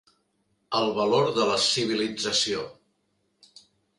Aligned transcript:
El 0.79 0.87
valor 0.99 1.27
de 1.35 1.45
la 1.51 1.59
civilització. 1.65 2.63